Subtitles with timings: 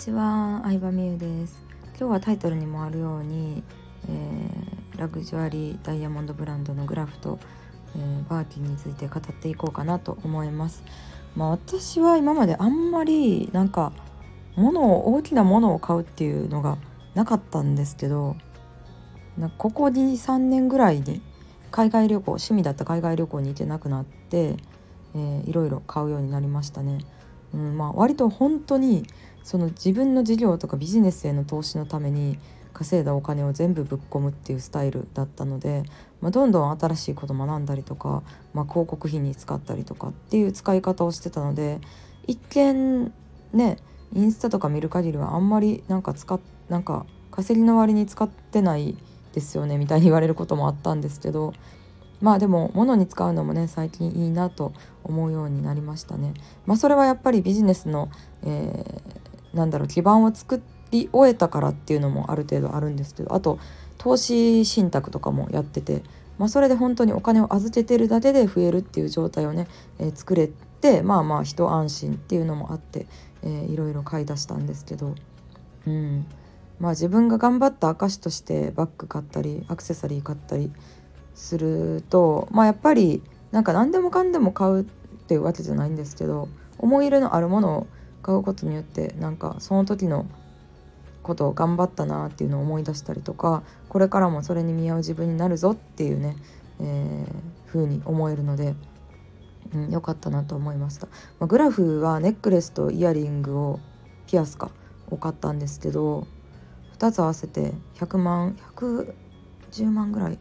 [0.00, 1.62] ちは、相葉美優です。
[1.98, 3.62] 今日はタイトルにもあるように、
[4.08, 7.38] えー、ラグジュアリーダイヤモンドブランドのグラフと、
[7.94, 10.82] えー、バーキンについて語っていこうかなと思います。
[11.36, 13.92] まあ私は今まであんまりなんか
[14.56, 16.78] 物を大きなものを買うっていうのが
[17.14, 18.36] なかったんですけど
[19.58, 21.20] ここ23年ぐらいに
[21.70, 24.56] 海外旅行趣味だった海外旅行に行けなくなって、
[25.14, 27.00] えー、いろいろ買うようになりましたね。
[27.52, 29.04] うんまあ、割と本当に
[29.42, 32.38] その自分の事業とかビジネスへの投資のために
[32.72, 35.82] 稼いだお金を全部ぶっ込むっていうスタイルだったので、
[36.20, 38.22] まあ、どんどん新しいこと学んだりとか、
[38.54, 41.80] まあ、広告費に使ったりとかっていう使い方をしてたので
[42.26, 43.12] 一見
[43.52, 43.78] ね
[44.14, 48.96] インスタとか見る限りはあんまりなんか使なんか稼ぎの割に使ってない
[49.34, 51.52] ですよねみたいに言われることもあったんですけど
[52.20, 54.72] まあでも物に使うのもね最近いいなと
[55.04, 56.34] 思うようになりましたね。
[56.66, 58.10] まあ、それはやっぱりビジネスの、
[58.42, 59.19] えー、
[59.54, 63.58] なんだろう基盤を作り終えたからっていうのもある程度あるんですけどあと
[63.98, 66.02] 投資信託とかもやってて、
[66.38, 69.66] まあ、それで本当にお金を預けてるだけで増えるっていう状態をね、
[69.98, 70.48] えー、作れ
[70.80, 73.06] てまあまあ一安心っていうのもあって、
[73.42, 75.14] えー、いろいろ買い出したんですけど。
[75.86, 76.26] うん
[76.80, 80.72] まあ、自分が頑張った証としてバッグ買ったりアクセサリー買ったり
[81.34, 84.84] するとまあやっぱりなんか何でもかんでも買うっ
[85.28, 87.86] ていうわけじゃないんですけど思い入れのあるものを
[88.22, 90.26] 買うことによってなんかその時の
[91.22, 96.36] ことを頑張ったなっていうのを思い出したりとかこれからもそれに見合う自分になるぞっていうね、
[96.80, 98.74] えー、風に思えるので、
[99.74, 101.06] うん、よかったなと思いました、
[101.38, 103.80] まあ、グラフはネックレスとイヤリングを
[104.26, 104.70] ピアスか
[105.10, 106.26] を買ったんですけど
[106.98, 110.38] 2つ合わせて100万110万ぐらい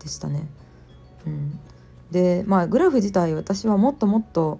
[0.00, 0.48] でしたね。
[1.26, 1.60] うん、
[2.10, 4.58] でまあグラフ自体私はもっともっと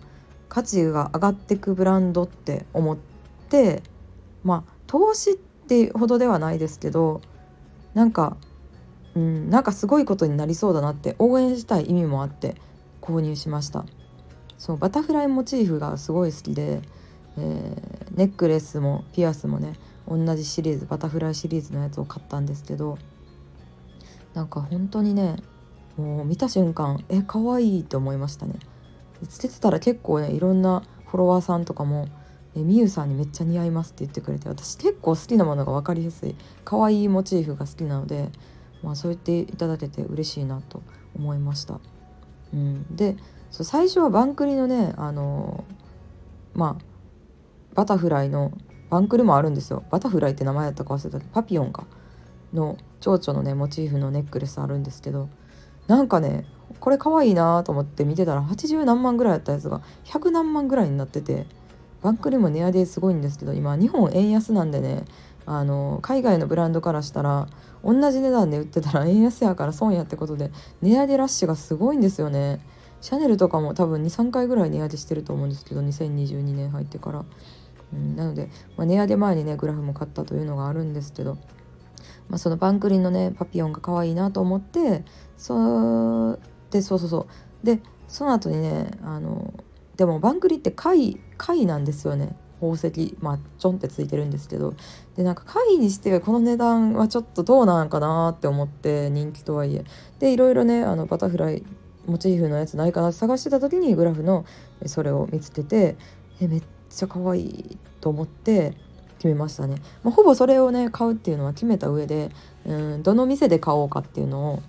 [0.51, 2.99] 価値が上がってくブランドって思っ
[3.49, 3.83] て
[4.43, 7.23] まあ投資ってほどではないですけど
[7.95, 8.37] なんか、
[9.15, 12.57] うん、なんかすごいことになりそうだなって応援したい意味もあって
[13.01, 13.87] 購入しました。
[14.59, 16.83] そうバタフライモチーフがすごい好きで、
[17.39, 19.73] えー、ネックレスもピアスもね
[20.07, 22.99] 同じシリーズバタフライシリーズのやつを買ったんですけど
[24.35, 25.37] なんか本当にね
[25.97, 28.57] もう見た瞬間え可愛いって思いましたね。
[29.27, 32.09] つけてたら結構ねいろんなフォロワーさんとかも
[32.55, 38.31] 「みゆさんにめっちゃ似合います」って言ってくれて私結構好きなものが分かりやすい可愛いモチーフが好きなので、
[38.83, 40.83] まあ、そう言っていただけて嬉しいなと
[41.15, 41.81] 思いました。
[42.53, 43.17] うん、で
[43.51, 45.65] そう最初はバンクリのねあの
[46.55, 46.85] まあ
[47.75, 48.53] バタフライの
[48.91, 51.87] バンクルもあるんですよバタフライって名前やったか忘れたけどパピヨンか
[52.53, 55.29] の蝶々のねモチーフのネックレスあるんですけど
[55.87, 56.45] なんかね
[56.79, 61.47] これ可愛いなと思って見てたら80何万ぐらいやったやつが100何万ぐらいになってて
[62.03, 65.05] バンクルも値上げすごいんですけど今日本円安なんでね
[65.47, 67.49] あの海外のブランドからしたら
[67.85, 72.61] 同じ値段で売ってたら 円安やから損やってことで値上げラッシュがすごいんですよね。
[73.01, 77.25] シャネルとかも多分23回ぐらい値上げしてると思うんですけど2022年入ってから。
[77.93, 81.35] うん、なので、まあ、値上げ前にねグラフも買ったというのがあるんですけど、
[82.29, 85.05] まあ、そのバンクリンのねパピヨンが可愛いなと思って
[85.37, 86.39] そ
[86.71, 87.27] でそうそうそ
[87.63, 87.67] う。
[87.67, 89.53] でその後にねあの
[89.97, 92.37] でもバンクリって貝貝なんですよね。
[92.61, 94.75] 宝石まあちょんってついてるんですけど。
[95.17, 99.85] でなんか貝にしてこの値段はちょっとどうなんかなって思って人気とはいえ。
[100.19, 101.63] でいろいろねあのバタフライ
[102.07, 104.45] モチーフのやつないかな探してた時にグラフの
[104.87, 105.97] それを見つけて
[106.41, 108.75] えめっちゃ可愛いと思って
[109.19, 112.31] 決めましたね、まあ、ほぼそれをね買うっていうのは決めた上で
[112.65, 114.63] うんどの店で買おうかっていうのを、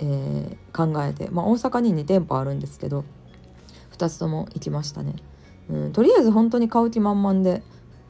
[0.00, 3.04] えー、考えて、まあ、大阪に2店舗あるんですけど
[3.96, 5.14] 2つとも行きましたね、
[5.68, 7.62] うん、とりあえず本当に買う気満々で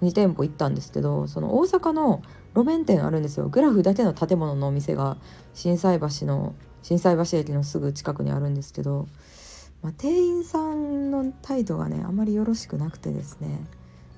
[0.02, 2.22] 2店舗行ったんですけどその大阪の
[2.54, 3.48] 路面店あるんですよ。
[3.48, 5.18] グラフだけの建物のお店が
[5.54, 9.06] 心斎橋の心斎橋駅のすぐ近くにあるんですけど
[9.82, 13.48] まあ、店員さんの態度がねあまりよろしくなくてですね、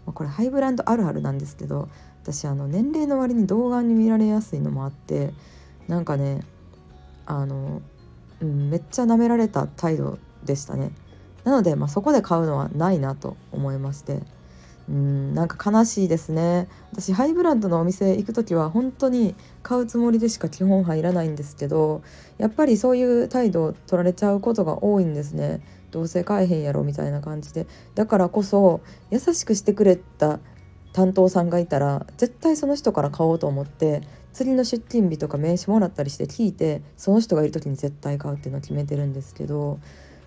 [0.07, 1.89] まあ、これハイブランドあるあるなんですけど
[2.23, 5.33] 私あの年齢の割に動画に見られやすいのもあって
[5.89, 6.45] なんかね
[7.27, 7.83] あの、
[8.41, 10.93] うん、めっちゃ舐められた態度でしたね。
[11.45, 14.23] なので、まあ、そこで買うのはないなと思いまして。
[14.89, 16.69] うんなんか悲しいですね。
[16.93, 22.03] 私ハイブランドのお店行く時は本当に買うつもりでしか基本入らないんですけど
[22.39, 25.63] やっぱりそういう態度を取られちゃうことが多いんですね。
[25.93, 27.67] どうせ買えへんやろみたいな感じで。
[27.95, 28.81] だからこそ
[29.11, 30.41] 優しくしてくれた
[30.93, 34.03] 担当さんがいたら絶対その人から買おうと思って
[34.33, 39.79] 次の出勤日とか名刺もらったりして聞いてその人がいる時に絶対買うっていうのを決めてるんですけど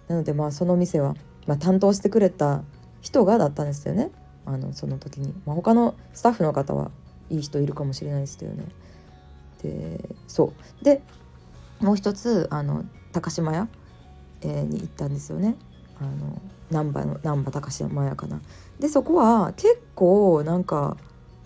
[0.07, 1.15] なのでまあその店は、
[1.47, 2.63] まあ、担当してくれた
[3.01, 4.11] 人がだったんですよね。
[4.47, 6.91] あのその時に、まあ、他のスタッフの方は
[7.31, 8.65] いい人いるかもしれないですけどね。
[9.63, 10.85] でそう。
[10.85, 11.01] で
[11.79, 13.67] もう一つあの高島屋、
[14.43, 15.55] に行ったんですよね。
[15.99, 18.41] あの難波の難波高島屋かな。
[18.79, 20.97] でそこは結構なんか、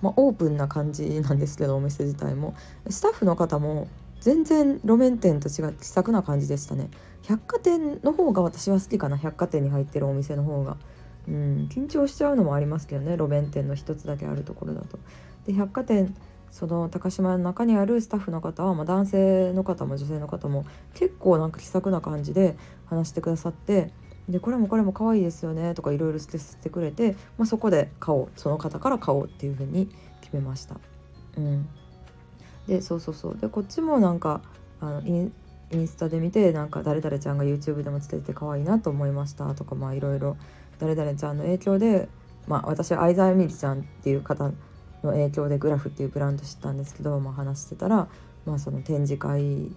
[0.01, 2.55] まあ、オープンな感じなんですけどお店自体も。
[2.89, 3.87] スタッフの方も
[4.19, 6.89] 全然路面店と違って気さくな感じでしたね。
[7.23, 9.17] 百貨店の方が私は好きかな。
[9.17, 10.77] 百貨店に入ってるお店の方が。
[11.27, 13.11] うん緊張しちゃうのもありますけどね。
[13.11, 14.99] 路面店の一つだけあるところだと。
[15.45, 16.15] で百貨店
[16.51, 23.91] その高島屋の中にあるスタッフの方は、まあ、男性の方も女性の方も結構なんか気さくな感じで話してくださって
[24.29, 29.89] でこれもこれも可愛いですよねとかいろいろしててくれて、まあ、そこで買おうその方から買おうっていうふうに
[30.21, 30.75] 決めました。
[31.37, 31.67] うん、
[32.67, 34.41] でそうそうそうでこっちもなんか
[34.81, 40.37] あのインスタで見てなんか誰々ちゃんが YouTube でもつけてて可愛いなと思いましたとかまあいろいろ
[40.79, 42.09] 誰々ちゃんの影響で
[42.47, 44.51] まあ私は相沢みりちゃんっていう方
[45.03, 48.07] の影響でグラフっていうブランド知ったんですけど、まあ、話してたら、
[48.45, 49.71] まあ、その展示会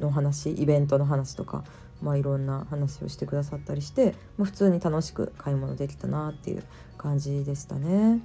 [0.00, 1.64] の話イベントの話とか、
[2.02, 6.62] まあ、いろんな話をしてくださったりして、まあ、普通に楽しく買い物できたなっていう
[6.96, 8.20] 感じでしたね。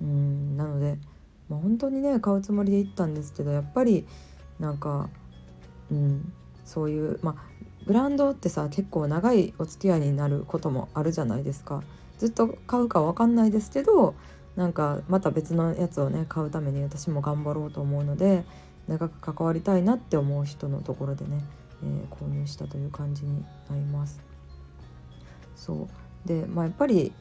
[0.00, 0.98] うんなので、
[1.48, 4.06] まあ、本当にね買うつもりで行ったんですけどやっぱり
[4.58, 5.10] なんか、
[5.90, 6.32] うん、
[6.64, 7.34] そういうまあ
[7.86, 11.82] ブランドってさ結構長いお付き合いになることもあるじゃないですか。
[12.18, 14.14] ずっと買うか分かんないですけど
[14.54, 18.44] なんかまた別のやつをね買うために私も頑張ろうと思うので
[18.88, 21.40] 長く関わりたいなって思う人のところでね、
[21.82, 24.20] えー、購入したという感じになります。
[25.56, 25.88] そ
[26.24, 26.28] う。
[26.28, 27.12] でまあやっぱり、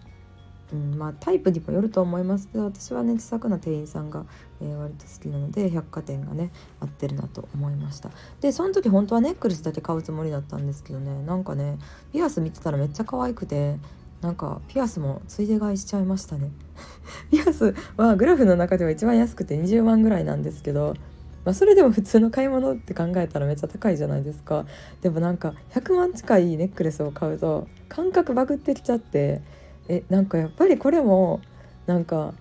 [0.74, 2.48] うんまあ、タイプにもよると思います。
[2.48, 4.26] けど私はね気さくな店員さんが、
[4.62, 8.12] えー、割と好きなので百貨店がね合ってるなと思いました。
[8.42, 11.78] でその時本当はネックレスだけ買うつもりだったんですけどねなんかね
[12.12, 13.78] ピアス見てたらめっちゃ可愛くて
[14.22, 16.52] なんかピアスもついで買いしちゃいましたね。
[17.32, 20.96] ピアスはグラフの中では一番安くて20万ぐらいなんですけど、
[21.46, 24.66] まあ、それでも普通の買い物って考えたらめっちゃ高いじゃないですか。
[25.02, 29.42] でもなんか100万近いネックレスを買うと感覚バグってきちゃって
[29.88, 31.42] えなんかやっぱりこれも
[31.88, 32.34] なんか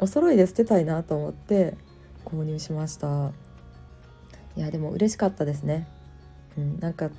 [0.00, 1.76] お揃いで捨てたいなと思って
[2.24, 3.32] 購入しました。
[4.56, 5.86] いやでも嬉しかったですね。
[6.56, 7.10] うんなんか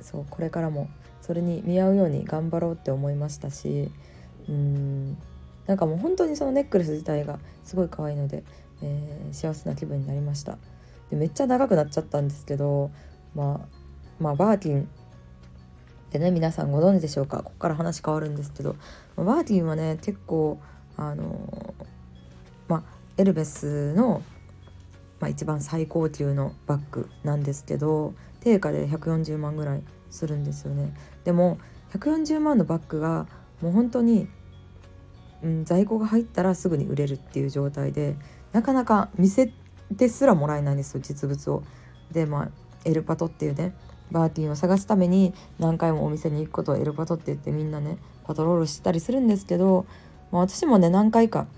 [0.00, 0.88] そうこれからも
[1.20, 3.90] それに見合うように頑張ろうって思いましたし
[4.48, 5.16] うん
[5.66, 8.44] なんかもう本当にそのネックレス自体がすごい可愛いので、
[8.82, 10.58] えー、幸せな気分になりました。
[11.10, 12.90] でめっちゃ長くなっちゃったんですけど
[13.34, 13.68] まあ
[14.18, 14.88] まあバーティン
[16.10, 17.38] でね皆さんご存知でしょうか。
[17.38, 18.76] ここから話変わるんですけど
[19.16, 20.60] バーティンはね結構
[20.96, 21.74] あの
[22.68, 22.82] まあ
[23.16, 24.22] エルベスの、
[25.20, 30.94] まあ、一番最高級のバッグなんですけど定価で140万ぐらいするんですよね。
[31.24, 31.58] でも
[31.92, 33.26] 140万のバッグが
[33.60, 34.28] もう本当に、
[35.42, 38.16] うん、在庫が入ったらすぐに売れるっていう状態で
[38.54, 39.52] なかなか店
[39.90, 41.62] ですらもらえないんですよ実物を。
[42.12, 42.48] でまあ
[42.84, 43.74] エルパトっていうね
[44.12, 49.86] バーティンを探すために何回もお店に行くことをエルパトって言ってみんなねパトロールしたりするんですけど、
[50.30, 51.48] まあ、私もね何回か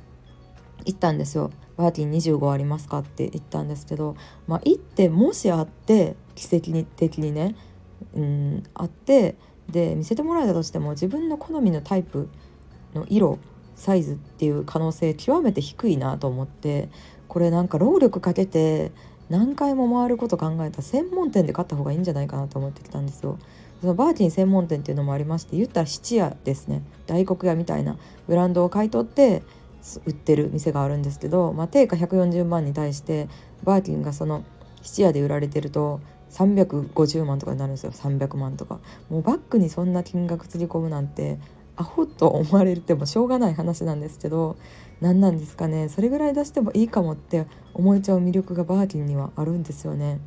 [0.87, 1.51] 行ったんですよ。
[1.77, 4.17] バーティン25ありますかって言ったんですけど、
[4.47, 7.55] まあ、行ってもしあって奇跡的にね
[8.15, 9.37] うんあって
[9.69, 12.31] で見せてもらえたとしても自分の好みのタイプ
[12.95, 13.39] の色
[13.77, 16.89] サイズっていう可能性極めて低いなと思って
[17.29, 18.91] これなんか労力かけて
[19.29, 23.39] 何回も回ること考えた専門店で買った方がいいんじゃないかなと思ってきたんですよ。
[23.81, 26.83] そのバーティン専門店っていうのもありまして言ったら質屋ですね。
[27.07, 29.43] 大黒屋みたいなブランドを買い取って
[30.07, 33.29] 売ってる店があるんですけど、まあ、定価140万に対して
[33.65, 34.45] バーティンがその
[34.83, 37.93] 質屋で売られてると350万とかになるんですよ。
[37.93, 38.81] 300万とか。
[39.11, 41.39] もうバッグにそんな金額つぎ込むなんて
[41.77, 44.57] アホと思われてもしょうがない話なんですけど
[45.01, 50.19] 何なんですかねそれぐらい出してもいいかもって思えちゃう魅力がバーティンにはあるんですよね。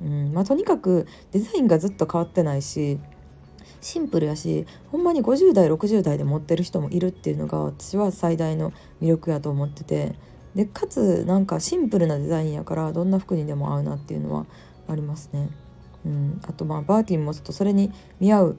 [0.00, 3.00] うんまあ、とにかくデザインがずっと変わってないし
[3.80, 10.14] シンプルやしほんまに50代60代で持ってる人もいるっていうのが私は最大の魅力やと思ってて
[10.54, 14.46] でかつなんかシンプルなデザインやからどんな服にでも合うなっていうのは
[14.88, 15.50] ありますね。
[16.06, 18.58] うん、あとまあバーティンもちょっとそれに見合う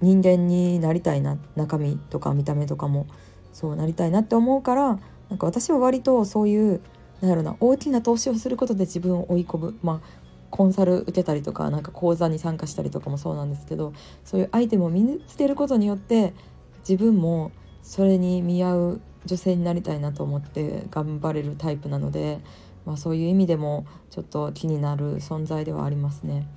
[0.00, 3.06] 人間になりたいな中身とか見た目とかも
[3.52, 6.80] そうなりたいなって思うからなんか私は割とそういう
[7.20, 13.92] なんやろな大きな投資をすることで自分を追い込むまあコンサル受けたりとかなんか講座に参加したりとかもそうなんですけど
[14.24, 16.34] そういうアイテムを身につけることによって
[16.80, 17.52] 自分も
[17.82, 22.40] それに見合う女性になりたいなと思って頑張れるタイプなので
[22.86, 26.48] まあ、そういう意味でもちょっと気になる存在ではありますね。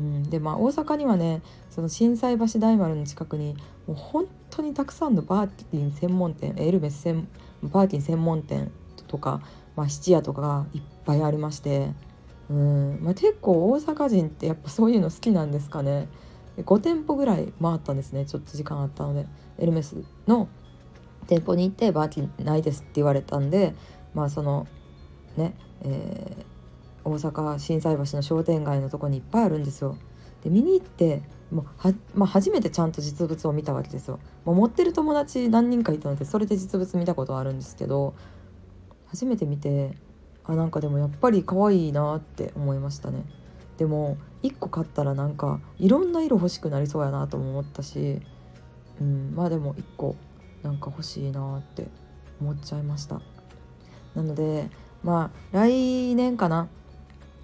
[0.00, 3.54] うん、でまあ大阪にはねその心斎橋大丸の近くに
[3.86, 7.28] もう本当にたくさんのバーティン専門店エルメス専
[7.62, 8.70] バーティン専門店
[9.06, 9.42] とか、
[9.76, 11.92] まあ、質屋とかがいっぱいありまして
[12.48, 16.08] うん、まあ、結構大阪人ってやっぱそういうの好きなんですかね。
[16.58, 19.26] 5店舗ぐらい回ったんですねちょっと時間あったので。
[19.60, 20.48] エルメスの
[21.26, 23.74] 店舗に行ってバーティンないですって言われたんで
[24.14, 24.66] まあその
[25.36, 26.44] ね、えー、
[27.10, 29.96] 大阪心斎橋の商店街のとこにいっぱいあるんですよ。
[30.42, 34.20] で見に行ってもうは、まあ、初めてちゃんと実物を見たわけですよ。
[34.44, 38.14] もう持ってる友達何人かいたのでそれで実物見たことあるんですけど
[39.08, 39.96] 初めて見て
[40.44, 43.24] あなんかでもやっぱり可愛いなって思いましたね。
[43.76, 48.20] でも1個買ったらなんかいろんな色欲しくなりそうやなとも思ったし、
[49.00, 50.16] うん、まあでも1個
[50.62, 51.88] なんか欲しいなって
[52.40, 53.20] 思っちゃいました
[54.14, 54.68] なので
[55.02, 56.68] まあ来年かな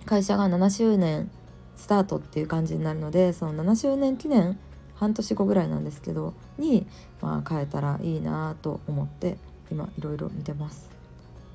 [0.06, 1.30] 会社が7周年
[1.76, 4.58] スタートっていう感じになるのでその7周年記念
[4.94, 6.86] 半年後ぐらいなんですけどに、
[7.20, 9.36] まあ、変えたらいいなと思って
[9.70, 10.88] 今いろいろ見てます。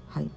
[0.10, 0.30] はい、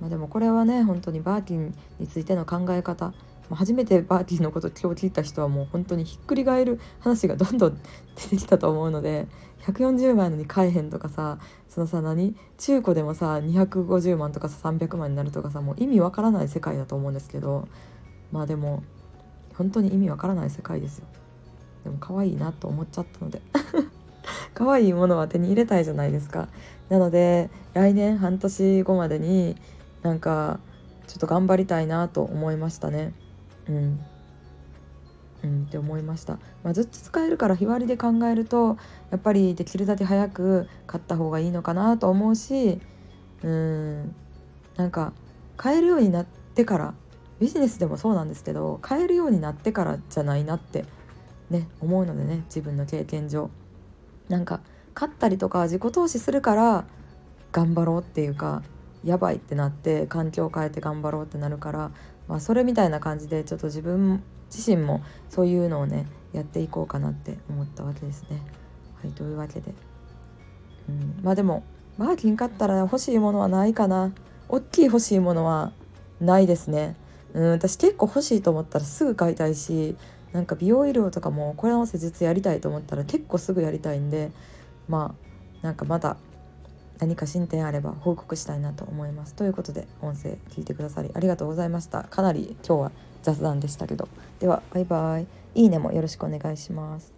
[0.00, 3.12] まあ、でもこれはね本当にバーティンについての考え方
[3.50, 7.78] 初めてバーティーのこと今日聞いた人はもう本当にひっくり返る話がどんどん
[8.16, 9.26] 出てきたと思うので
[9.66, 12.36] 140万のに買えへんとかさそのさ何？
[12.58, 17.66] 中古でもさ250万とかさ300万になるとかさもう意味わからない世界だと思うんですけど
[18.30, 18.82] まあでも
[19.54, 21.06] 本当に意味わからない世界ですよ。
[21.84, 23.40] でも可愛いなと思っちゃったので。
[24.54, 26.48] 可愛いものは手に入れたいじゃないですか。
[26.88, 29.56] なので来年半年後までに
[30.02, 30.60] なんか
[31.06, 33.12] ちょっと頑張りたいなと思いましたね。
[33.68, 34.00] うん。
[35.44, 38.78] うんって思いました、まあ、ずっと使えるから日割りで考えると
[39.10, 42.80] やっぱりできるだけ早く買った方がいいのかなと思うし
[43.42, 44.14] うん
[44.76, 45.12] なんか
[45.56, 46.94] 買えるようになってから
[47.38, 50.86] ビジネスでもそうなんですけど買えるようになってからじゃないなって
[51.50, 53.50] ね思うのでね自分の経験上。
[54.28, 54.60] なんか
[54.94, 56.86] 買ったりとか自己投資するから
[57.52, 58.62] 頑張ろうっていうか
[59.04, 61.90] やばいってなって環境を変えて頑張ろうってなるから、
[62.28, 64.22] まあ、それみたいな感じでちょっと自分
[64.54, 68.42] 自身もそういうのをねやっていこうかなって思ったわけですね。
[69.02, 69.74] はいというわけで、
[70.88, 71.64] うん、まあでも
[71.98, 74.12] バーキン買ったら欲しいものはないかな
[74.48, 75.72] 大きい欲しいものは
[76.20, 76.96] ないですね。
[77.34, 79.96] うん、私結構欲しいと思ったらすぐ買いたいし
[80.32, 84.30] なんか美容医療とかもこれの施術やりたいと思ったら結構すぐやりたいんで
[84.88, 85.14] ま
[85.62, 86.16] あなんかまた
[86.98, 89.34] 何か進展あれば報告したいなと思います。
[89.34, 92.04] ということで音声聞いてくださりありがとうございました。
[92.04, 94.08] かなり今日は雑談でしたけど。
[94.40, 95.26] ではバイバイ。
[95.54, 97.13] いいねもよろしくお願いします。